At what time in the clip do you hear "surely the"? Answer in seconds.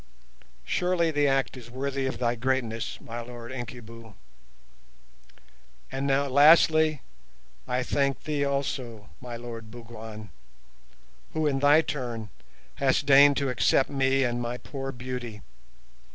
0.65-1.27